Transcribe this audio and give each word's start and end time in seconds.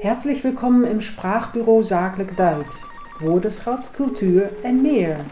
Herzlich 0.00 0.44
willkommen 0.44 0.84
im 0.84 1.00
Sprachbüro 1.00 1.82
Zakelijk 1.82 2.36
Duits, 2.36 2.86
Woordenschat, 3.18 3.92
Kultur 3.94 4.48
en 4.62 4.80
meer. 4.80 5.24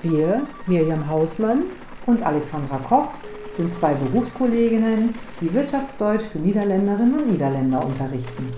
Wir, 0.00 0.46
Mirjam 0.66 1.06
Hausmann 1.06 1.64
und 2.06 2.22
Alexandra 2.22 2.78
Koch, 2.78 3.12
sind 3.50 3.74
zwei 3.74 3.92
Berufskolleginnen, 3.92 5.14
die 5.42 5.52
Wirtschaftsdeutsch 5.52 6.22
für 6.22 6.38
Niederländerinnen 6.38 7.14
und 7.14 7.30
Niederländer 7.30 7.84
unterrichten. 7.84 8.48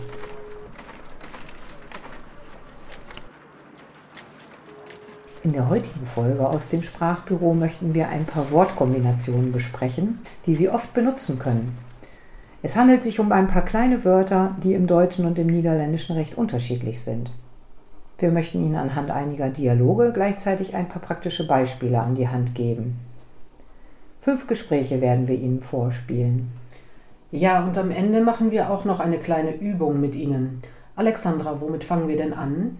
In 5.42 5.52
der 5.52 5.68
heutigen 5.68 6.06
Folge 6.06 6.48
aus 6.48 6.68
dem 6.68 6.84
Sprachbüro 6.84 7.52
möchten 7.52 7.96
wir 7.96 8.08
ein 8.10 8.26
paar 8.26 8.52
Wortkombinationen 8.52 9.50
besprechen, 9.50 10.20
die 10.46 10.54
Sie 10.54 10.68
oft 10.68 10.94
benutzen 10.94 11.40
können. 11.40 11.87
Es 12.62 12.76
handelt 12.76 13.02
sich 13.02 13.20
um 13.20 13.30
ein 13.30 13.46
paar 13.46 13.64
kleine 13.64 14.04
Wörter, 14.04 14.56
die 14.62 14.74
im 14.74 14.86
Deutschen 14.86 15.26
und 15.26 15.38
im 15.38 15.46
Niederländischen 15.46 16.16
recht 16.16 16.36
unterschiedlich 16.36 17.00
sind. 17.00 17.30
Wir 18.18 18.32
möchten 18.32 18.64
Ihnen 18.64 18.74
anhand 18.74 19.12
einiger 19.12 19.48
Dialoge 19.48 20.12
gleichzeitig 20.12 20.74
ein 20.74 20.88
paar 20.88 21.00
praktische 21.00 21.46
Beispiele 21.46 22.00
an 22.00 22.16
die 22.16 22.28
Hand 22.28 22.56
geben. 22.56 22.98
Fünf 24.20 24.48
Gespräche 24.48 25.00
werden 25.00 25.28
wir 25.28 25.36
Ihnen 25.36 25.60
vorspielen. 25.60 26.50
Ja, 27.30 27.64
und 27.64 27.78
am 27.78 27.92
Ende 27.92 28.22
machen 28.22 28.50
wir 28.50 28.70
auch 28.70 28.84
noch 28.84 28.98
eine 28.98 29.18
kleine 29.18 29.54
Übung 29.54 30.00
mit 30.00 30.16
Ihnen. 30.16 30.62
Alexandra, 30.96 31.60
womit 31.60 31.84
fangen 31.84 32.08
wir 32.08 32.16
denn 32.16 32.32
an? 32.32 32.78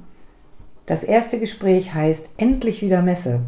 Das 0.87 1.05
erste 1.05 1.39
Gespräch 1.39 1.95
heißt 1.95 2.31
Endlich 2.37 2.83
wieder 2.83 3.03
Messe. 3.03 3.43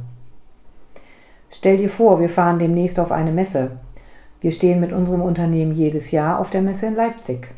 Stell 1.50 1.78
dir 1.78 1.88
vor, 1.88 2.20
wir 2.20 2.28
fahren 2.28 2.60
demnächst 2.60 3.00
auf 3.00 3.10
eine 3.10 3.32
Messe. 3.32 3.72
Wir 4.40 4.52
stehen 4.52 4.80
mit 4.80 4.92
unserem 4.92 5.20
Unternehmen 5.20 5.72
jedes 5.72 6.10
Jahr 6.10 6.38
auf 6.38 6.50
der 6.50 6.62
Messe 6.62 6.86
in 6.86 6.94
Leipzig. 6.94 7.48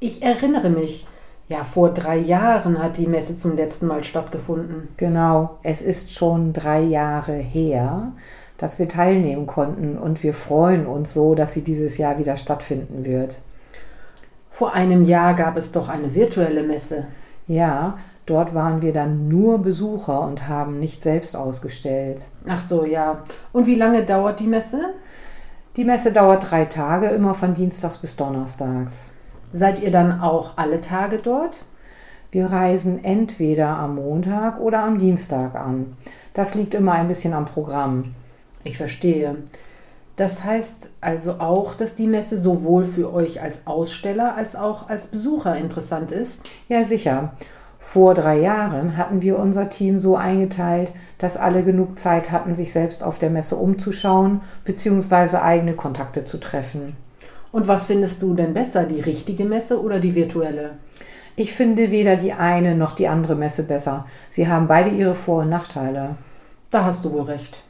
Ich 0.00 0.22
erinnere 0.22 0.70
mich. 0.70 1.06
Ja, 1.48 1.64
vor 1.64 1.90
drei 1.90 2.18
Jahren 2.18 2.80
hat 2.80 2.98
die 2.98 3.06
Messe 3.06 3.34
zum 3.34 3.56
letzten 3.56 3.86
Mal 3.86 4.04
stattgefunden. 4.04 4.88
Genau, 4.96 5.58
es 5.62 5.80
ist 5.80 6.12
schon 6.12 6.52
drei 6.52 6.82
Jahre 6.82 7.32
her, 7.32 8.12
dass 8.58 8.78
wir 8.78 8.86
teilnehmen 8.86 9.46
konnten 9.46 9.96
und 9.96 10.22
wir 10.22 10.34
freuen 10.34 10.86
uns 10.86 11.14
so, 11.14 11.34
dass 11.34 11.54
sie 11.54 11.62
dieses 11.62 11.96
Jahr 11.96 12.18
wieder 12.18 12.36
stattfinden 12.36 13.06
wird. 13.06 13.40
Vor 14.50 14.74
einem 14.74 15.04
Jahr 15.04 15.34
gab 15.34 15.56
es 15.56 15.72
doch 15.72 15.88
eine 15.88 16.14
virtuelle 16.14 16.64
Messe. 16.64 17.06
Ja, 17.46 17.96
dort 18.26 18.54
waren 18.54 18.82
wir 18.82 18.92
dann 18.92 19.28
nur 19.28 19.58
Besucher 19.60 20.20
und 20.20 20.48
haben 20.48 20.78
nicht 20.78 21.02
selbst 21.02 21.34
ausgestellt. 21.34 22.26
Ach 22.46 22.60
so, 22.60 22.84
ja. 22.84 23.22
Und 23.52 23.66
wie 23.66 23.76
lange 23.76 24.04
dauert 24.04 24.38
die 24.40 24.46
Messe? 24.46 24.94
Die 25.76 25.84
Messe 25.84 26.12
dauert 26.12 26.50
drei 26.50 26.64
Tage, 26.64 27.06
immer 27.06 27.34
von 27.34 27.54
Dienstags 27.54 27.98
bis 27.98 28.16
Donnerstags. 28.16 29.10
Seid 29.52 29.80
ihr 29.80 29.90
dann 29.90 30.20
auch 30.20 30.54
alle 30.56 30.80
Tage 30.80 31.18
dort? 31.18 31.64
Wir 32.30 32.46
reisen 32.46 33.04
entweder 33.04 33.68
am 33.68 33.94
Montag 33.94 34.60
oder 34.60 34.80
am 34.80 34.98
Dienstag 34.98 35.54
an. 35.54 35.96
Das 36.34 36.54
liegt 36.54 36.74
immer 36.74 36.92
ein 36.92 37.08
bisschen 37.08 37.32
am 37.32 37.46
Programm. 37.46 38.14
Ich 38.64 38.76
verstehe. 38.76 39.36
Das 40.16 40.44
heißt 40.44 40.90
also 41.00 41.34
auch, 41.34 41.74
dass 41.74 41.94
die 41.94 42.08
Messe 42.08 42.36
sowohl 42.36 42.84
für 42.84 43.14
euch 43.14 43.40
als 43.40 43.60
Aussteller 43.66 44.34
als 44.34 44.56
auch 44.56 44.88
als 44.88 45.06
Besucher 45.06 45.56
interessant 45.56 46.10
ist? 46.10 46.44
Ja, 46.68 46.82
sicher. 46.82 47.32
Vor 47.90 48.12
drei 48.12 48.38
Jahren 48.40 48.98
hatten 48.98 49.22
wir 49.22 49.38
unser 49.38 49.70
Team 49.70 49.98
so 49.98 50.14
eingeteilt, 50.14 50.92
dass 51.16 51.38
alle 51.38 51.64
genug 51.64 51.98
Zeit 51.98 52.30
hatten, 52.30 52.54
sich 52.54 52.70
selbst 52.70 53.02
auf 53.02 53.18
der 53.18 53.30
Messe 53.30 53.56
umzuschauen 53.56 54.42
bzw. 54.66 55.38
eigene 55.38 55.72
Kontakte 55.72 56.26
zu 56.26 56.36
treffen. 56.36 56.96
Und 57.50 57.66
was 57.66 57.84
findest 57.84 58.20
du 58.20 58.34
denn 58.34 58.52
besser, 58.52 58.84
die 58.84 59.00
richtige 59.00 59.46
Messe 59.46 59.82
oder 59.82 60.00
die 60.00 60.14
virtuelle? 60.14 60.72
Ich 61.34 61.54
finde 61.54 61.90
weder 61.90 62.16
die 62.16 62.34
eine 62.34 62.74
noch 62.74 62.92
die 62.92 63.08
andere 63.08 63.36
Messe 63.36 63.62
besser. 63.62 64.04
Sie 64.28 64.48
haben 64.48 64.68
beide 64.68 64.90
ihre 64.90 65.14
Vor- 65.14 65.44
und 65.44 65.48
Nachteile. 65.48 66.16
Da 66.68 66.84
hast 66.84 67.06
du 67.06 67.12
wohl 67.14 67.22
recht. 67.22 67.64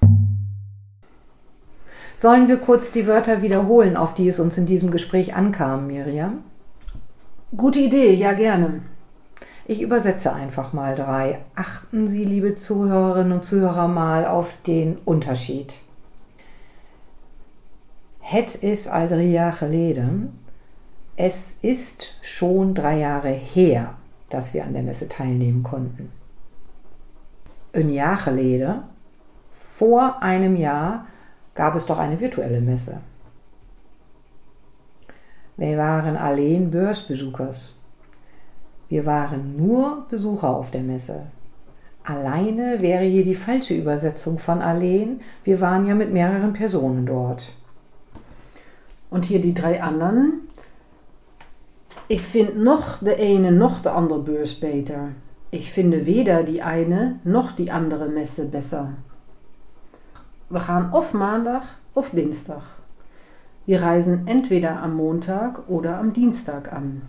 Sollen 2.17 2.49
wir 2.49 2.57
kurz 2.57 2.91
die 2.91 3.07
Wörter 3.07 3.41
wiederholen, 3.41 3.97
auf 3.97 4.15
die 4.15 4.27
es 4.27 4.41
uns 4.41 4.59
in 4.59 4.67
diesem 4.67 4.91
Gespräch 4.91 5.37
ankam, 5.37 5.87
Miriam? 5.87 6.43
Gute 7.57 7.79
Idee, 7.79 8.15
ja 8.15 8.33
gerne. 8.33 8.81
Ich 9.71 9.83
übersetze 9.83 10.33
einfach 10.33 10.73
mal 10.73 10.95
drei. 10.95 11.41
Achten 11.55 12.09
Sie, 12.09 12.25
liebe 12.25 12.55
Zuhörerinnen 12.55 13.33
und 13.33 13.45
Zuhörer, 13.45 13.87
mal 13.87 14.25
auf 14.25 14.55
den 14.67 14.97
Unterschied. 15.05 15.81
Het 18.21 18.55
is 18.63 18.89
al 18.89 19.09
drie 19.09 19.33
jaar 19.33 19.53
geleden. 19.53 20.39
Es 21.17 21.57
ist 21.61 22.15
schon 22.23 22.75
drei 22.75 22.99
Jahre 23.01 23.29
her, 23.29 23.95
dass 24.31 24.55
wir 24.55 24.65
an 24.65 24.73
der 24.73 24.83
Messe 24.83 25.07
teilnehmen 25.07 25.63
konnten. 25.63 26.13
Een 27.73 27.91
jaar 27.91 28.17
geleden, 28.17 28.85
vor 29.53 30.23
einem 30.23 30.57
Jahr, 30.57 31.05
gab 31.55 31.75
es 31.75 31.85
doch 31.85 31.99
eine 31.99 32.19
virtuelle 32.19 32.63
Messe. 32.63 33.01
Wir 35.57 35.77
waren 35.77 36.17
alleen 36.17 36.71
beursbezoekers. 36.71 37.78
Wir 38.89 39.05
waren 39.05 39.57
nur 39.57 40.07
Besucher 40.09 40.49
auf 40.49 40.71
der 40.71 40.83
Messe. 40.83 41.27
Alleine 42.05 42.81
wäre 42.81 43.05
hier 43.05 43.23
die 43.23 43.35
falsche 43.35 43.75
Übersetzung 43.75 44.39
von 44.39 44.63
alleen. 44.63 45.21
Wir 45.45 45.61
waren 45.61 45.87
ja 45.87 45.95
mit 45.95 46.13
mehreren 46.13 46.55
Personen 46.55 47.05
dort. 47.05 47.53
Und 49.11 49.27
hier 49.27 49.41
die 49.41 49.53
drei 49.53 49.83
anderen. 49.83 50.49
Ich 52.09 52.23
finde 52.23 52.59
noch 52.63 52.99
de 52.99 53.21
eine 53.21 53.53
noch 53.53 53.81
de 53.81 53.93
andere 53.93 54.21
Beurs 54.21 54.55
beter. 54.55 55.11
Ich 55.51 55.71
finde 55.71 56.07
weder 56.07 56.43
die 56.43 56.63
eine 56.63 57.21
noch 57.25 57.53
die 57.53 57.71
andere 57.71 58.09
Messe 58.09 58.47
besser. 58.47 58.95
Wir 60.49 60.61
gaan 60.61 60.93
of 60.95 61.13
maandag 61.13 61.65
of 61.93 62.11
dinsdag. 62.11 62.63
Wir 63.67 63.83
reisen 63.83 64.27
entweder 64.27 64.81
am 64.83 64.97
Montag 64.97 65.69
oder 65.69 65.99
am 65.99 66.15
Dienstag 66.15 66.73
an. 66.73 67.03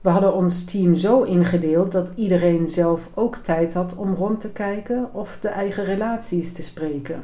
We 0.00 0.10
hadden 0.10 0.34
ons 0.34 0.64
team 0.64 0.96
zo 0.96 1.22
ingedeeld 1.22 1.92
dat 1.92 2.10
iedereen 2.14 2.68
zelf 2.68 3.10
ook 3.14 3.36
tijd 3.36 3.74
had 3.74 3.96
om 3.96 4.14
rond 4.14 4.40
te 4.40 4.50
kijken 4.50 5.14
of 5.14 5.38
de 5.40 5.48
eigen 5.48 5.84
relaties 5.84 6.52
te 6.52 6.62
spreken. 6.62 7.20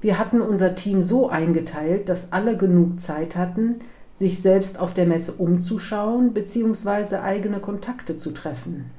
Wir 0.00 0.18
hatten 0.18 0.40
unser 0.40 0.74
Team 0.74 1.02
so 1.02 1.28
eingeteilt, 1.28 2.08
dass 2.08 2.26
alle 2.30 2.56
genug 2.56 3.00
Zeit 3.00 3.36
hatten, 3.36 3.76
sich 4.18 4.40
selbst 4.40 4.78
auf 4.78 4.94
der 4.94 5.06
Messe 5.06 5.32
umzuschauen 5.32 6.32
bzw. 6.32 7.16
eigene 7.16 7.58
Kontakte 7.58 8.16
zu 8.16 8.30
treffen. 8.30 8.90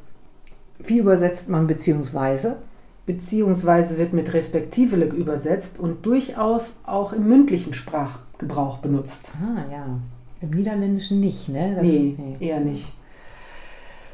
Wie 0.80 0.98
übersetzt 0.98 1.50
man 1.50 1.68
beziehungsweise? 1.68 2.58
Beziehungsweise 3.06 3.98
wird 3.98 4.14
mit 4.14 4.34
respektivelig 4.34 5.14
übersetzt 5.14 5.80
und 5.80 6.06
durchaus 6.06 6.74
auch 6.86 7.14
im 7.14 7.28
mündlichen 7.28 7.74
Sprachgebrauch 7.74 8.78
benutzt. 8.78 9.32
Ah 9.42 9.72
ja. 9.72 9.86
Im 10.42 10.50
Niederländischen 10.50 11.20
nicht, 11.20 11.50
ne? 11.50 11.76
Das, 11.76 11.84
nee, 11.84 12.16
nee, 12.18 12.48
eher 12.48 12.60
nicht. 12.60 12.86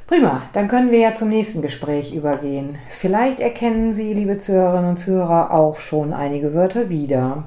Prima, 0.07 0.41
dann 0.53 0.67
können 0.67 0.91
wir 0.91 0.99
ja 0.99 1.13
zum 1.13 1.29
nächsten 1.29 1.61
Gespräch 1.61 2.13
übergehen. 2.13 2.75
Vielleicht 2.89 3.39
erkennen 3.39 3.93
Sie, 3.93 4.13
liebe 4.13 4.37
Zuhörerinnen 4.37 4.91
und 4.91 4.97
Zuhörer, 4.97 5.51
auch 5.51 5.79
schon 5.79 6.13
einige 6.13 6.53
Wörter 6.53 6.89
wieder. 6.89 7.43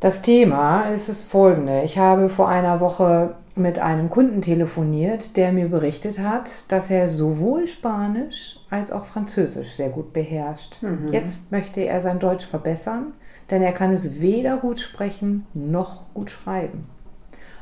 Das 0.00 0.20
Thema 0.20 0.88
ist 0.88 1.08
das 1.08 1.22
folgende. 1.22 1.82
Ich 1.82 1.98
habe 1.98 2.28
vor 2.28 2.48
einer 2.48 2.80
Woche 2.80 3.36
mit 3.54 3.78
einem 3.78 4.10
Kunden 4.10 4.42
telefoniert, 4.42 5.36
der 5.36 5.52
mir 5.52 5.68
berichtet 5.68 6.18
hat, 6.18 6.50
dass 6.68 6.90
er 6.90 7.08
sowohl 7.08 7.66
Spanisch 7.68 8.58
als 8.68 8.90
auch 8.90 9.04
Französisch 9.04 9.74
sehr 9.74 9.90
gut 9.90 10.12
beherrscht. 10.12 10.82
Mhm. 10.82 11.08
Jetzt 11.12 11.52
möchte 11.52 11.82
er 11.82 12.00
sein 12.00 12.18
Deutsch 12.18 12.46
verbessern 12.46 13.12
denn 13.50 13.62
er 13.62 13.72
kann 13.72 13.92
es 13.92 14.20
weder 14.20 14.56
gut 14.56 14.80
sprechen 14.80 15.46
noch 15.54 16.02
gut 16.14 16.30
schreiben. 16.30 16.86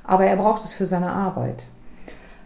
Aber 0.05 0.25
er 0.25 0.37
braucht 0.37 0.65
es 0.65 0.75
für 0.75 0.87
seine 0.87 1.13
Arbeit. 1.13 1.65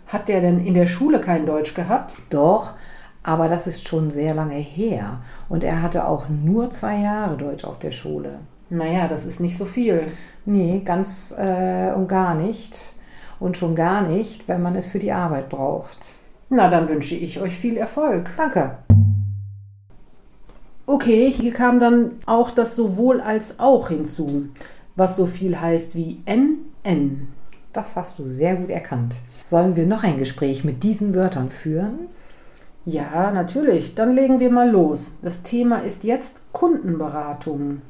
Hat 0.06 0.28
der 0.28 0.40
denn 0.40 0.64
in 0.64 0.74
der 0.74 0.86
Schule 0.86 1.20
kein 1.20 1.46
Deutsch 1.46 1.74
gehabt? 1.74 2.18
Doch, 2.30 2.74
aber 3.22 3.48
das 3.48 3.66
ist 3.66 3.88
schon 3.88 4.10
sehr 4.10 4.34
lange 4.34 4.54
her. 4.54 5.18
Und 5.48 5.64
er 5.64 5.82
hatte 5.82 6.06
auch 6.06 6.28
nur 6.28 6.70
zwei 6.70 6.98
Jahre 6.98 7.36
Deutsch 7.36 7.64
auf 7.64 7.78
der 7.78 7.90
Schule. 7.90 8.38
Naja, 8.70 9.08
das 9.08 9.24
ist 9.24 9.40
nicht 9.40 9.56
so 9.56 9.64
viel. 9.64 10.06
Nee, 10.44 10.82
ganz 10.84 11.34
äh, 11.36 11.92
und 11.92 12.08
gar 12.08 12.34
nicht. 12.34 12.94
Und 13.38 13.56
schon 13.56 13.74
gar 13.74 14.02
nicht, 14.02 14.48
wenn 14.48 14.62
man 14.62 14.76
es 14.76 14.88
für 14.88 14.98
die 14.98 15.12
Arbeit 15.12 15.48
braucht. 15.48 16.14
Na, 16.48 16.68
dann 16.68 16.88
wünsche 16.88 17.16
ich 17.16 17.40
euch 17.40 17.56
viel 17.56 17.76
Erfolg. 17.76 18.30
Danke. 18.36 18.78
Okay, 20.88 21.32
hier 21.32 21.52
kam 21.52 21.80
dann 21.80 22.12
auch 22.26 22.52
das 22.52 22.76
sowohl 22.76 23.20
als 23.20 23.58
auch 23.58 23.88
hinzu, 23.88 24.46
was 24.94 25.16
so 25.16 25.26
viel 25.26 25.60
heißt 25.60 25.96
wie 25.96 26.22
NN. 26.26 27.26
Das 27.72 27.96
hast 27.96 28.20
du 28.20 28.22
sehr 28.22 28.54
gut 28.54 28.70
erkannt. 28.70 29.16
Sollen 29.44 29.74
wir 29.74 29.84
noch 29.84 30.04
ein 30.04 30.18
Gespräch 30.18 30.62
mit 30.62 30.84
diesen 30.84 31.14
Wörtern 31.16 31.50
führen? 31.50 32.06
Ja, 32.84 33.32
natürlich. 33.32 33.96
Dann 33.96 34.14
legen 34.14 34.38
wir 34.38 34.50
mal 34.50 34.70
los. 34.70 35.10
Das 35.22 35.42
Thema 35.42 35.78
ist 35.78 36.04
jetzt 36.04 36.40
Kundenberatung. 36.52 37.82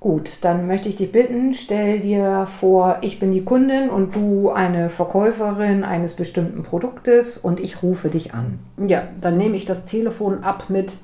Gut, 0.00 0.38
dann 0.40 0.66
möchte 0.66 0.88
ich 0.88 0.96
dich 0.96 1.12
bitten, 1.12 1.52
stell 1.54 2.00
dir 2.00 2.46
vor, 2.46 2.98
ich 3.02 3.20
bin 3.20 3.30
die 3.30 3.44
Kundin 3.44 3.90
und 3.90 4.16
du 4.16 4.50
eine 4.50 4.88
Verkäuferin 4.88 5.84
eines 5.84 6.14
bestimmten 6.14 6.62
Produktes 6.62 7.38
und 7.38 7.60
ich 7.60 7.82
rufe 7.82 8.08
dich 8.08 8.34
an. 8.34 8.58
Ja, 8.78 9.06
dann 9.20 9.36
nehme 9.36 9.56
ich 9.56 9.66
das 9.66 9.84
Telefon 9.84 10.42
ab 10.42 10.64
mit 10.70 10.96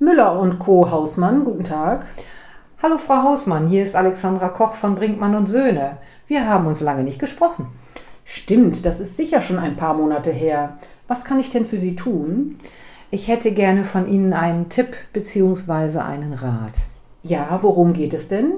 Müller 0.00 0.38
und 0.40 0.58
Co. 0.58 0.90
Hausmann. 0.90 1.44
Guten 1.44 1.62
Tag. 1.62 2.06
Hallo 2.82 2.98
Frau 2.98 3.22
Hausmann, 3.22 3.68
hier 3.68 3.82
ist 3.82 3.94
Alexandra 3.94 4.48
Koch 4.48 4.74
von 4.74 4.96
Brinkmann 4.96 5.36
und 5.36 5.46
Söhne. 5.46 5.98
Wir 6.26 6.48
haben 6.48 6.66
uns 6.66 6.80
lange 6.80 7.04
nicht 7.04 7.18
gesprochen. 7.18 7.68
Stimmt, 8.24 8.84
das 8.84 9.00
ist 9.00 9.16
sicher 9.16 9.40
schon 9.40 9.58
ein 9.58 9.76
paar 9.76 9.94
Monate 9.94 10.32
her. 10.32 10.76
Was 11.06 11.24
kann 11.24 11.38
ich 11.38 11.50
denn 11.50 11.64
für 11.64 11.78
Sie 11.78 11.94
tun? 11.94 12.56
Ich 13.10 13.28
hätte 13.28 13.52
gerne 13.52 13.84
von 13.84 14.08
Ihnen 14.08 14.32
einen 14.32 14.68
Tipp 14.68 14.88
bzw. 15.12 16.00
einen 16.00 16.32
Rat. 16.32 16.72
Ja, 17.22 17.60
worum 17.62 17.92
geht 17.92 18.12
es 18.14 18.28
denn? 18.28 18.52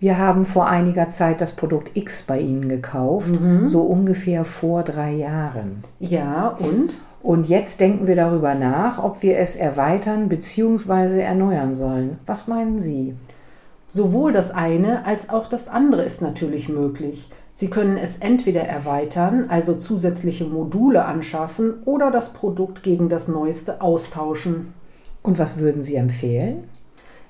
Wir 0.00 0.18
haben 0.18 0.44
vor 0.44 0.68
einiger 0.68 1.08
Zeit 1.10 1.40
das 1.40 1.52
Produkt 1.52 1.96
X 1.96 2.24
bei 2.24 2.40
Ihnen 2.40 2.68
gekauft, 2.68 3.30
so 3.68 3.82
ungefähr 3.82 4.44
vor 4.44 4.82
drei 4.82 5.12
Jahren. 5.12 5.84
Ja, 6.00 6.48
und? 6.48 7.00
Und 7.22 7.48
jetzt 7.48 7.78
denken 7.80 8.06
wir 8.06 8.16
darüber 8.16 8.54
nach, 8.54 9.02
ob 9.02 9.22
wir 9.22 9.38
es 9.38 9.54
erweitern 9.54 10.28
bzw. 10.28 11.20
erneuern 11.20 11.74
sollen. 11.74 12.18
Was 12.26 12.48
meinen 12.48 12.78
Sie? 12.78 13.14
Sowohl 13.86 14.32
das 14.32 14.50
eine 14.50 15.06
als 15.06 15.28
auch 15.28 15.46
das 15.46 15.68
andere 15.68 16.02
ist 16.02 16.20
natürlich 16.20 16.68
möglich. 16.68 17.28
Sie 17.54 17.68
können 17.68 17.96
es 17.96 18.16
entweder 18.16 18.62
erweitern, 18.62 19.46
also 19.48 19.74
zusätzliche 19.74 20.44
Module 20.44 21.04
anschaffen, 21.04 21.74
oder 21.84 22.10
das 22.10 22.32
Produkt 22.32 22.82
gegen 22.82 23.08
das 23.08 23.28
neueste 23.28 23.82
austauschen. 23.82 24.72
Und 25.22 25.38
was 25.38 25.58
würden 25.58 25.82
Sie 25.82 25.94
empfehlen? 25.94 26.64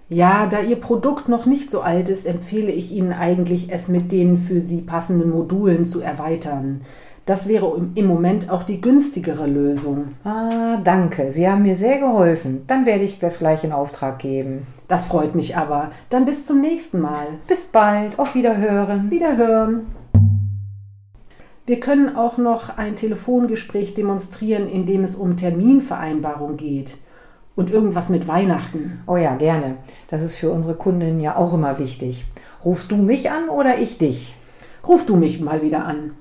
Ja, 0.09 0.47
da 0.47 0.61
Ihr 0.61 0.77
Produkt 0.77 1.29
noch 1.29 1.47
nicht 1.47 1.71
so 1.71 1.81
alt 1.81 2.09
ist, 2.09 2.27
empfehle 2.27 2.71
ich 2.71 2.93
Ihnen 2.93 3.13
eigentlich, 3.13 3.73
es 3.73 3.89
mit 3.89 4.13
den 4.13 4.37
für 4.37 4.61
Sie 4.61 4.83
passenden 4.83 5.31
Modulen 5.31 5.85
zu 5.85 6.01
erweitern. 6.01 6.83
Das 7.25 7.47
wäre 7.47 7.81
im- 7.95 8.07
Moment 8.07 8.51
auch 8.51 8.65
die 8.65 8.81
günstigere 8.81 9.47
Lösung. 9.47 10.09
Ah, 10.25 10.79
danke. 10.83 11.31
Sie 11.31 11.49
haben 11.49 11.63
mir 11.63 11.77
sehr 11.77 11.99
geholfen. 11.99 12.65
Dann 12.67 12.85
werde 12.85 13.05
ich 13.05 13.21
das 13.21 13.39
gleich 13.39 13.63
in 13.63 13.71
Auftrag 13.73 14.19
geben. 14.19 14.67
Das 14.89 15.07
freut 15.07 15.37
mich 15.37 15.57
aber. 15.57 15.93
Dann 16.11 16.25
bis 16.25 16.47
zum 16.47 16.61
nächsten 16.61 17.01
Mal. 17.01 17.27
Bis 17.47 17.67
bald. 17.67 18.19
Auf 18.19 18.35
Wiederhören. 18.35 19.11
Wiederhören. 19.11 19.87
Wir 21.65 21.79
können 21.79 22.17
auch 22.17 22.39
noch 22.39 22.77
ein 22.77 22.97
Telefongespräch 22.97 23.95
demonstrieren, 23.95 24.69
in 24.69 24.85
dem 24.85 25.05
es 25.05 25.15
um 25.15 25.37
Terminvereinbarung 25.37 26.57
geht. 26.57 26.97
Und 27.55 27.71
irgendwas 27.71 28.09
mit 28.09 28.27
Weihnachten. 28.27 29.03
Oh 29.07 29.17
ja, 29.17 29.37
gerne. 29.37 29.77
Das 30.09 30.25
ist 30.25 30.35
für 30.35 30.51
unsere 30.51 30.75
Kundinnen 30.75 31.21
ja 31.21 31.37
auch 31.37 31.55
immer 31.55 31.79
wichtig. 31.79 32.25
Rufst 32.65 32.91
du 32.91 32.97
mich 32.97 33.31
an 33.31 33.49
oder 33.49 33.79
ich 33.79 33.97
dich? 33.99 34.35
Ruf 34.89 35.07
du 35.07 35.15
mich 35.17 35.41
mal 35.41 35.63
wieder 35.63 35.85
an. 35.85 36.13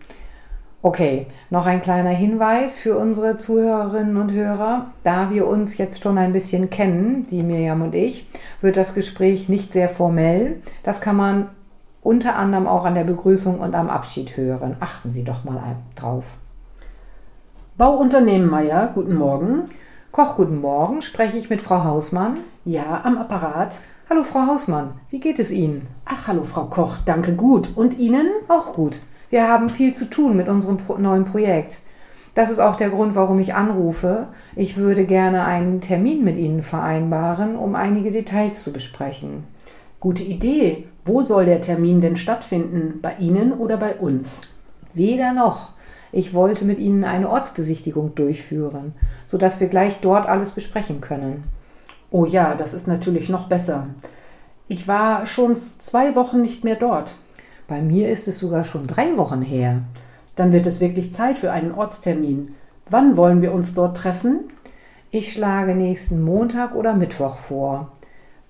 Okay, 0.83 1.27
noch 1.51 1.67
ein 1.67 1.79
kleiner 1.79 2.09
Hinweis 2.09 2.79
für 2.79 2.97
unsere 2.97 3.37
Zuhörerinnen 3.37 4.17
und 4.17 4.31
Hörer. 4.31 4.87
Da 5.03 5.29
wir 5.29 5.45
uns 5.45 5.77
jetzt 5.77 6.01
schon 6.01 6.17
ein 6.17 6.33
bisschen 6.33 6.71
kennen, 6.71 7.27
die 7.29 7.43
Mirjam 7.43 7.83
und 7.83 7.93
ich, 7.93 8.27
wird 8.61 8.77
das 8.77 8.95
Gespräch 8.95 9.47
nicht 9.47 9.73
sehr 9.73 9.89
formell. 9.89 10.59
Das 10.81 10.99
kann 10.99 11.15
man 11.15 11.49
unter 12.01 12.35
anderem 12.35 12.65
auch 12.65 12.83
an 12.83 12.95
der 12.95 13.03
Begrüßung 13.03 13.59
und 13.59 13.75
am 13.75 13.91
Abschied 13.91 14.37
hören. 14.37 14.75
Achten 14.79 15.11
Sie 15.11 15.23
doch 15.23 15.43
mal 15.43 15.61
drauf. 15.95 16.25
Bauunternehmen 17.77 18.49
Meier, 18.49 18.89
guten 18.95 19.15
Morgen. 19.15 19.69
Koch, 20.11 20.35
guten 20.35 20.61
Morgen. 20.61 21.03
Spreche 21.03 21.37
ich 21.37 21.51
mit 21.51 21.61
Frau 21.61 21.83
Hausmann? 21.83 22.39
Ja, 22.65 23.01
am 23.03 23.19
Apparat. 23.19 23.81
Hallo, 24.09 24.23
Frau 24.23 24.47
Hausmann. 24.47 24.93
Wie 25.11 25.19
geht 25.19 25.37
es 25.37 25.51
Ihnen? 25.51 25.87
Ach, 26.05 26.27
hallo 26.27 26.43
Frau 26.43 26.65
Koch, 26.65 26.97
danke 27.05 27.33
gut. 27.33 27.69
Und 27.75 27.99
Ihnen? 27.99 28.27
Auch 28.47 28.73
gut. 28.73 28.99
Wir 29.31 29.47
haben 29.47 29.69
viel 29.69 29.95
zu 29.95 30.09
tun 30.09 30.35
mit 30.35 30.49
unserem 30.49 30.77
neuen 30.99 31.23
Projekt. 31.23 31.79
Das 32.35 32.51
ist 32.51 32.59
auch 32.59 32.75
der 32.75 32.89
Grund, 32.89 33.15
warum 33.15 33.39
ich 33.39 33.53
anrufe. 33.53 34.27
Ich 34.57 34.75
würde 34.75 35.05
gerne 35.05 35.45
einen 35.45 35.79
Termin 35.79 36.25
mit 36.25 36.35
Ihnen 36.35 36.63
vereinbaren, 36.63 37.55
um 37.55 37.75
einige 37.75 38.11
Details 38.11 38.61
zu 38.61 38.73
besprechen. 38.73 39.45
Gute 40.01 40.23
Idee. 40.23 40.85
Wo 41.05 41.21
soll 41.21 41.45
der 41.45 41.61
Termin 41.61 42.01
denn 42.01 42.17
stattfinden? 42.17 42.99
Bei 43.01 43.15
Ihnen 43.19 43.53
oder 43.53 43.77
bei 43.77 43.95
uns? 43.95 44.41
Weder 44.93 45.31
noch. 45.31 45.69
Ich 46.11 46.33
wollte 46.33 46.65
mit 46.65 46.79
Ihnen 46.79 47.05
eine 47.05 47.29
Ortsbesichtigung 47.29 48.15
durchführen, 48.15 48.93
sodass 49.23 49.61
wir 49.61 49.69
gleich 49.69 50.01
dort 50.01 50.27
alles 50.27 50.51
besprechen 50.51 50.99
können. 50.99 51.45
Oh 52.09 52.25
ja, 52.25 52.53
das 52.53 52.73
ist 52.73 52.85
natürlich 52.85 53.29
noch 53.29 53.47
besser. 53.47 53.87
Ich 54.67 54.89
war 54.89 55.25
schon 55.25 55.55
zwei 55.79 56.15
Wochen 56.17 56.41
nicht 56.41 56.65
mehr 56.65 56.75
dort. 56.75 57.15
Bei 57.71 57.81
mir 57.81 58.09
ist 58.09 58.27
es 58.27 58.37
sogar 58.37 58.65
schon 58.65 58.85
drei 58.85 59.15
Wochen 59.15 59.41
her. 59.41 59.83
Dann 60.35 60.51
wird 60.51 60.67
es 60.67 60.81
wirklich 60.81 61.13
Zeit 61.13 61.37
für 61.37 61.53
einen 61.53 61.71
Ortstermin. 61.71 62.53
Wann 62.89 63.15
wollen 63.15 63.41
wir 63.41 63.53
uns 63.53 63.73
dort 63.73 63.95
treffen? 63.95 64.41
Ich 65.09 65.31
schlage 65.31 65.73
nächsten 65.73 66.21
Montag 66.21 66.75
oder 66.75 66.95
Mittwoch 66.95 67.37
vor. 67.37 67.93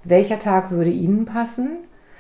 Welcher 0.04 0.40
Tag 0.40 0.72
würde 0.72 0.90
Ihnen 0.90 1.26
passen? 1.26 1.70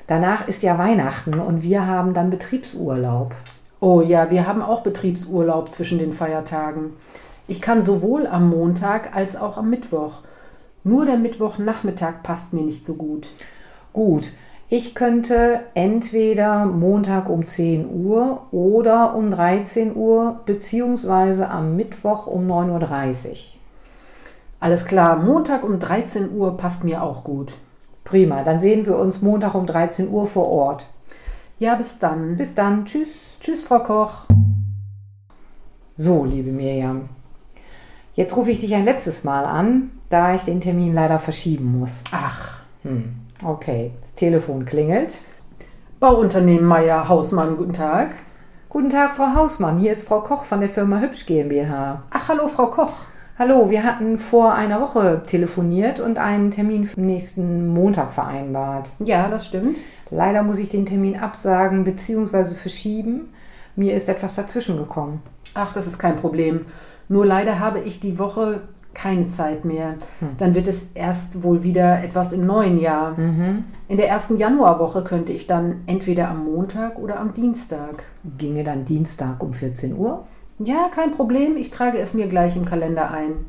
Danach 0.06 0.48
ist 0.48 0.62
ja 0.62 0.77
Weihnachten 0.77 1.39
und 1.39 1.63
wir 1.63 1.88
haben 1.88 2.13
dann 2.13 2.30
Betriebsurlaub. 2.30 3.33
Oh 3.80 4.01
ja, 4.01 4.30
wir 4.30 4.45
haben 4.45 4.62
auch 4.62 4.81
Betriebsurlaub 4.83 5.71
zwischen 5.71 5.97
den 5.97 6.13
Feiertagen. 6.13 6.94
Ich 7.47 7.62
kann 7.62 7.81
sowohl 7.81 8.27
am 8.27 8.47
Montag 8.47 9.15
als 9.15 9.36
auch 9.36 9.57
am 9.57 9.71
Mittwoch. 9.71 10.19
Nur 10.83 11.07
der 11.07 11.18
Mittwochnachmittag 11.18 12.21
passt 12.21 12.54
mir 12.54 12.62
nicht 12.62 12.86
so 12.86 12.94
gut. 12.94 13.31
Gut, 13.92 14.30
ich 14.73 14.95
könnte 14.95 15.59
entweder 15.73 16.65
Montag 16.65 17.29
um 17.29 17.45
10 17.45 17.89
Uhr 17.94 18.47
oder 18.51 19.15
um 19.15 19.29
13 19.29 19.94
Uhr 19.94 20.39
beziehungsweise 20.45 21.50
am 21.50 21.75
Mittwoch 21.75 22.25
um 22.25 22.47
9.30 22.50 23.27
Uhr. 23.27 23.35
Alles 24.62 24.85
klar, 24.85 25.18
Montag 25.18 25.65
um 25.65 25.77
13 25.77 26.31
Uhr 26.31 26.56
passt 26.56 26.85
mir 26.85 27.03
auch 27.03 27.25
gut. 27.25 27.53
Prima, 28.06 28.44
dann 28.44 28.62
sehen 28.62 28.85
wir 28.85 28.97
uns 28.97 29.21
Montag 29.21 29.56
um 29.56 29.65
13 29.65 30.09
Uhr 30.09 30.25
vor 30.25 30.47
Ort. 30.47 30.85
Ja, 31.59 31.75
bis 31.75 32.00
dann. 32.00 32.38
Bis 32.38 32.56
dann, 32.56 32.85
tschüss. 32.85 33.09
Tschüss, 33.41 33.63
Frau 33.63 33.79
Koch. 33.79 34.21
So, 35.95 36.23
liebe 36.23 36.53
Mirjam, 36.53 37.09
jetzt 38.15 38.38
rufe 38.38 38.51
ich 38.51 38.59
dich 38.59 38.73
ein 38.73 38.85
letztes 38.85 39.25
Mal 39.25 39.44
an, 39.44 39.91
da 40.09 40.33
ich 40.33 40.44
den 40.44 40.62
Termin 40.62 40.94
leider 40.94 41.19
verschieben 41.19 41.77
muss. 41.77 42.06
Ach, 42.13 42.62
Hm, 42.83 43.13
okay, 43.44 43.92
das 44.02 44.14
Telefon 44.16 44.66
klingelt. 44.66 45.20
Bauunternehmen 46.00 46.66
Meier 46.66 47.08
Hausmann, 47.08 47.58
guten 47.58 47.74
Tag. 47.74 48.12
Guten 48.69 48.90
Tag, 48.90 49.16
Frau 49.16 49.36
Hausmann, 49.36 49.78
hier 49.78 49.92
ist 49.92 50.07
Frau 50.07 50.21
Koch 50.21 50.45
von 50.45 50.62
der 50.62 50.69
Firma 50.69 51.00
Hübsch 51.00 51.26
GmbH. 51.26 52.04
Ach, 52.10 52.30
hallo, 52.30 52.48
Frau 52.48 52.68
Koch. 52.68 52.94
Hallo, 53.38 53.69
wir 53.69 53.83
hatten 53.83 54.19
vor 54.19 54.54
einer 54.54 54.81
Woche 54.81 55.24
telefoniert 55.26 56.00
und 56.00 56.19
einen 56.19 56.52
Termin 56.52 56.86
für 56.86 57.02
nächsten 57.02 57.68
Montag 57.68 58.14
vereinbart. 58.14 58.92
Ja, 59.00 59.30
das 59.30 59.45
stimmt. 59.45 59.78
Leider 60.10 60.44
muss 60.44 60.60
ich 60.60 60.69
den 60.69 60.86
Termin 60.86 61.18
absagen 61.18 61.83
bzw. 61.83 62.56
verschieben. 62.56 63.33
Mir 63.76 63.95
ist 63.95 64.10
etwas 64.10 64.36
dazwischen 64.36 64.78
gekommen. 64.78 65.21
Ach, 65.54 65.74
das 65.74 65.88
ist 65.88 65.98
kein 65.98 66.18
Problem. 66.18 66.66
Nur 67.10 67.26
leider 67.26 67.60
habe 67.60 67.80
ich 67.80 68.00
die 68.00 68.19
Woche 68.19 68.62
keine 68.94 69.28
Zeit 69.28 69.66
mehr. 69.66 69.95
Dann 70.38 70.54
wird 70.56 70.68
es 70.68 70.88
erst 70.94 71.44
wohl 71.44 71.64
wieder 71.64 72.04
etwas 72.04 72.33
im 72.33 72.45
neuen 72.45 72.78
Jahr. 72.78 73.16
In 73.88 73.98
der 73.98 74.10
ersten 74.10 74.38
Januarwoche 74.38 75.04
könnte 75.04 75.31
ich 75.31 75.48
dann 75.48 75.81
entweder 75.86 76.30
am 76.30 76.45
Montag 76.45 76.98
oder 77.00 77.19
am 77.19 77.33
Dienstag. 77.33 78.04
Ginge 78.38 78.64
dann 78.64 78.86
Dienstag 78.86 79.42
um 79.44 79.54
14 79.54 79.95
Uhr? 79.98 80.26
Ja, 80.60 80.90
kein 80.94 81.12
Problem. 81.12 81.57
Ich 81.57 81.71
trage 81.71 81.98
es 81.98 82.14
mir 82.14 82.28
gleich 82.28 82.56
im 82.56 82.66
Kalender 82.66 83.12
ein. 83.12 83.45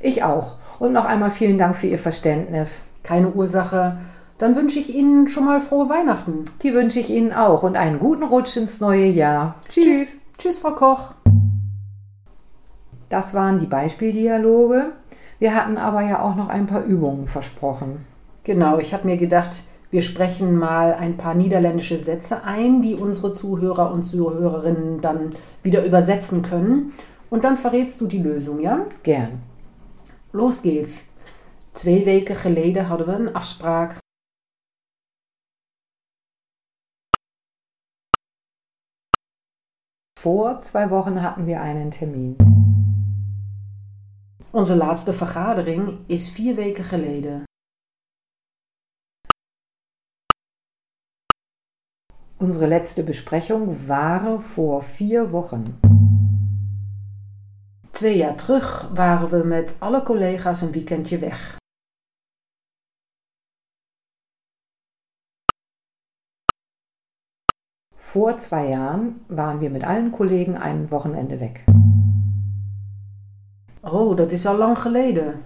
Ich 0.00 0.22
auch. 0.22 0.58
Und 0.78 0.92
noch 0.92 1.04
einmal 1.04 1.30
vielen 1.30 1.58
Dank 1.58 1.74
für 1.74 1.88
Ihr 1.88 1.98
Verständnis. 1.98 2.82
Keine 3.02 3.30
Ursache. 3.30 3.98
Dann 4.38 4.54
wünsche 4.54 4.78
ich 4.78 4.94
Ihnen 4.94 5.26
schon 5.26 5.44
mal 5.44 5.60
frohe 5.60 5.88
Weihnachten. 5.88 6.44
Die 6.62 6.72
wünsche 6.72 7.00
ich 7.00 7.10
Ihnen 7.10 7.32
auch 7.32 7.64
und 7.64 7.76
einen 7.76 7.98
guten 7.98 8.22
Rutsch 8.22 8.56
ins 8.56 8.80
neue 8.80 9.06
Jahr. 9.06 9.56
Tschüss. 9.68 10.18
Tschüss, 10.38 10.60
Frau 10.60 10.72
Koch. 10.72 11.14
Das 13.08 13.34
waren 13.34 13.58
die 13.58 13.66
Beispieldialoge. 13.66 14.92
Wir 15.38 15.54
hatten 15.54 15.78
aber 15.78 16.02
ja 16.02 16.22
auch 16.22 16.34
noch 16.34 16.48
ein 16.48 16.66
paar 16.66 16.84
Übungen 16.84 17.26
versprochen. 17.26 18.04
Genau, 18.44 18.78
ich 18.78 18.92
habe 18.92 19.06
mir 19.06 19.16
gedacht, 19.16 19.64
wir 19.90 20.02
sprechen 20.02 20.56
mal 20.56 20.92
ein 20.94 21.16
paar 21.16 21.34
niederländische 21.34 21.98
Sätze 21.98 22.42
ein, 22.44 22.82
die 22.82 22.94
unsere 22.94 23.32
Zuhörer 23.32 23.90
und 23.92 24.02
Zuhörerinnen 24.02 25.00
dann 25.00 25.30
wieder 25.62 25.84
übersetzen 25.84 26.42
können. 26.42 26.92
Und 27.30 27.44
dann 27.44 27.56
verrätst 27.56 28.00
du 28.00 28.06
die 28.06 28.22
Lösung, 28.22 28.60
ja? 28.60 28.86
Gern. 29.02 29.40
Los 30.32 30.62
geht's. 30.62 31.02
Twee 31.72 32.04
weken 32.04 32.36
geleden 32.42 32.88
hadden 32.88 33.06
we 33.06 33.12
een 33.12 33.34
afspraak. 33.34 33.98
Vor 40.18 40.58
zwei 40.60 40.90
Wochen 40.90 41.22
hatten 41.22 41.46
wir 41.46 41.60
einen 41.62 41.90
Termin. 41.90 42.57
Onze 44.58 44.76
laatste 44.76 45.12
vergadering 45.12 45.98
is 46.06 46.30
vier 46.30 46.54
weken 46.54 46.84
geleden. 46.84 47.42
Unsere 52.36 52.66
letzte 52.66 53.02
Besprechung 53.04 53.86
war 53.86 54.40
vor 54.42 54.82
vier 54.82 55.30
Wochen. 55.30 55.80
Twee 57.90 58.16
jaar 58.16 58.36
terug 58.36 58.90
waren 58.94 59.28
we 59.28 59.46
met 59.46 59.76
alle 59.80 60.02
collega's 60.02 60.60
een 60.60 60.72
weekendje 60.72 61.18
weg. 61.18 61.56
Vor 67.96 68.36
zwei 68.36 68.68
Jahren 68.68 69.24
waren 69.28 69.60
wir 69.60 69.70
mit 69.70 69.82
allen 69.82 70.10
Kollegen 70.10 70.56
ein 70.56 70.90
Wochenende 70.90 71.38
weg. 71.38 71.77
Oh, 73.90 74.16
dat 74.16 74.32
is 74.32 74.46
al 74.46 74.56
lang 74.56 74.78
geleden. 74.78 75.42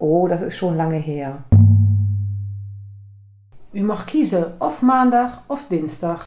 Oh, 0.00 0.28
das 0.28 0.40
ist 0.40 0.56
schon 0.56 0.76
lange 0.76 0.98
her. 0.98 1.44
U 3.72 3.82
mag 3.82 4.04
kiezen 4.04 4.60
of 4.60 4.82
maandag 4.82 5.48
of 5.48 5.68
dinsdag. 5.68 6.24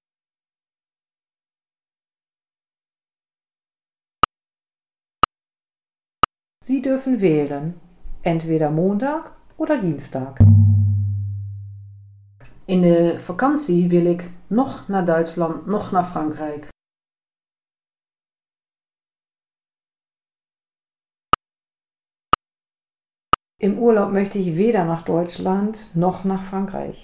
Sie 6.64 6.82
dürfen 6.82 7.22
wählen, 7.22 7.80
entweder 8.22 8.70
Montag 8.70 9.32
oder 9.58 9.80
Dienstag. 9.80 10.40
In 12.68 12.82
de 12.82 13.20
vakantie 13.20 13.90
wil 13.90 14.06
ik 14.06 14.30
nog 14.48 14.88
naar 14.88 15.06
Duitsland, 15.06 15.66
nog 15.66 15.92
naar 15.92 16.04
Frankrijk. 16.04 16.68
Im 23.62 23.78
Urlaub 23.78 24.12
möchte 24.12 24.40
ich 24.40 24.56
weder 24.56 24.86
nach 24.86 25.04
Deutschland 25.04 25.92
noch 25.96 26.24
nach 26.24 26.44
Frankreich. 26.44 27.04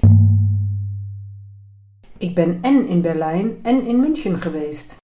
Ik 2.17 2.35
ben 2.35 2.61
en 2.61 2.87
in 2.87 3.01
Berlijn 3.01 3.63
en 3.63 3.85
in 3.85 3.99
München 3.99 4.37
geweest. 4.37 4.97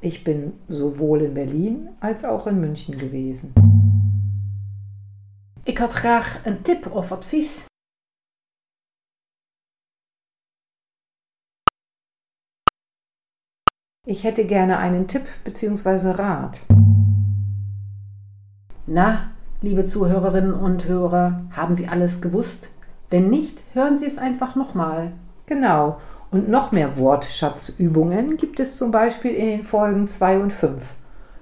Ich 0.00 0.24
bin 0.24 0.52
sowohl 0.68 1.22
in 1.22 1.34
Berlin 1.34 1.88
als 2.00 2.24
auch 2.24 2.46
in 2.46 2.60
München 2.60 2.98
gewesen. 2.98 3.65
Ik 5.68 5.78
had 5.78 5.92
graag 5.92 6.44
een 6.44 6.62
tip 6.62 6.94
of 6.94 7.12
advies. 7.12 7.66
Ich 14.06 14.22
hätte 14.22 14.46
gerne 14.46 14.76
einen 14.76 15.08
Tipp 15.08 15.26
bzw. 15.42 16.10
Rat. 16.10 16.60
Na, 18.86 19.32
liebe 19.60 19.84
Zuhörerinnen 19.84 20.54
und 20.54 20.84
Hörer, 20.84 21.46
haben 21.50 21.74
Sie 21.74 21.88
alles 21.88 22.20
gewusst? 22.20 22.70
Wenn 23.10 23.28
nicht, 23.28 23.64
hören 23.72 23.98
Sie 23.98 24.06
es 24.06 24.18
einfach 24.18 24.54
nochmal. 24.54 25.12
Genau. 25.46 26.00
Und 26.30 26.48
noch 26.48 26.70
mehr 26.70 26.96
Wortschatzübungen 26.96 28.36
gibt 28.36 28.60
es 28.60 28.76
zum 28.76 28.92
Beispiel 28.92 29.32
in 29.32 29.46
den 29.46 29.64
Folgen 29.64 30.06
2 30.06 30.38
und 30.38 30.52
5. 30.52 30.94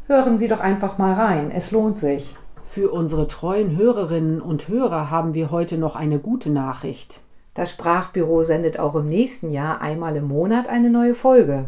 Hören 0.07 0.39
Sie 0.39 0.49
doch 0.49 0.61
einfach 0.61 0.97
mal 0.97 1.13
rein, 1.13 1.51
es 1.51 1.73
lohnt 1.73 1.99
sich. 1.99 2.35
Für 2.67 2.91
unsere 2.91 3.29
treuen 3.29 3.77
Hörerinnen 3.77 4.41
und 4.41 4.69
Hörer 4.69 5.11
haben 5.11 5.35
wir 5.35 5.51
heute 5.51 5.79
noch 5.79 5.97
eine 5.97 6.19
gute 6.19 6.51
Nachricht. 6.51 7.21
Das 7.55 7.71
Sprachbüro 7.71 8.43
sendet 8.43 8.79
auch 8.79 8.97
im 8.97 9.09
nächsten 9.09 9.53
Jahr 9.53 9.81
einmal 9.81 10.17
im 10.17 10.27
Monat 10.27 10.69
eine 10.69 10.91
neue 10.91 11.15
Folge. 11.15 11.67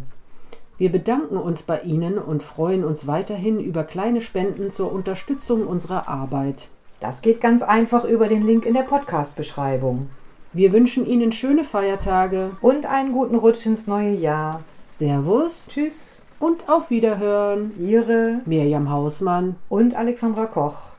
Wir 0.79 0.91
bedanken 0.91 1.37
uns 1.37 1.63
bei 1.63 1.81
Ihnen 1.81 2.19
und 2.19 2.43
freuen 2.43 2.85
uns 2.85 3.07
weiterhin 3.07 3.61
über 3.61 3.85
kleine 3.85 4.21
Spenden 4.21 4.71
zur 4.71 4.93
Unterstützung 4.93 5.67
unserer 5.67 6.09
Arbeit. 6.09 6.69
Das 7.01 7.23
geht 7.23 7.41
ganz 7.41 7.63
einfach 7.63 8.05
über 8.05 8.29
den 8.29 8.45
Link 8.45 8.67
in 8.67 8.75
der 8.75 8.83
Podcast-Beschreibung. 8.83 10.09
Wir 10.53 10.73
wünschen 10.73 11.07
Ihnen 11.07 11.33
schöne 11.33 11.65
Feiertage. 11.65 12.51
Und 12.61 12.87
einen 12.87 13.13
guten 13.13 13.37
Rutsch 13.37 13.67
ins 13.67 13.87
neue 13.87 14.15
Jahr. 14.15 14.63
Servus 14.99 15.67
Tschüss, 15.69 16.16
und 16.41 16.69
auf 16.69 16.91
Wiederhören. 16.91 17.73
Ihre 17.79 18.41
Mirjam 18.45 18.91
Hausmann. 18.91 19.57
und 19.69 19.95
Alexandra 19.95 20.47
Koch. 20.47 20.96